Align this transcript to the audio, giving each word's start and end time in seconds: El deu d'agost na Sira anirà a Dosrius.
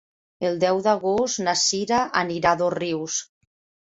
El 0.47 0.55
deu 0.61 0.79
d'agost 0.87 1.41
na 1.49 1.55
Sira 1.65 1.99
anirà 2.23 2.55
a 2.55 2.59
Dosrius. 2.63 3.19